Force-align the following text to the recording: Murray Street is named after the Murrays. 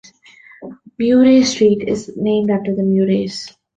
Murray 0.97 1.43
Street 1.43 1.87
is 1.87 2.11
named 2.17 2.49
after 2.49 2.73
the 2.73 2.81
Murrays. 2.81 3.55